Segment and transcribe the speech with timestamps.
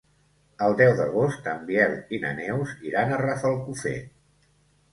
[0.67, 3.97] El deu d'agost en Biel i na Neus iran a Rafelcofer.